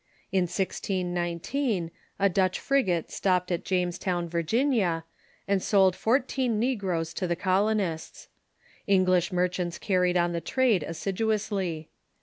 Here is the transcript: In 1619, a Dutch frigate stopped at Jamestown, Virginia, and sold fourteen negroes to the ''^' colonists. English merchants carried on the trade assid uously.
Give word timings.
In 0.31 0.45
1619, 0.45 1.91
a 2.17 2.27
Dutch 2.27 2.59
frigate 2.59 3.11
stopped 3.11 3.51
at 3.51 3.63
Jamestown, 3.63 4.27
Virginia, 4.27 5.03
and 5.47 5.61
sold 5.61 5.95
fourteen 5.95 6.57
negroes 6.57 7.13
to 7.13 7.27
the 7.27 7.35
''^' 7.35 7.39
colonists. 7.39 8.27
English 8.87 9.31
merchants 9.31 9.77
carried 9.77 10.17
on 10.17 10.31
the 10.31 10.41
trade 10.41 10.81
assid 10.87 11.17
uously. 11.17 11.89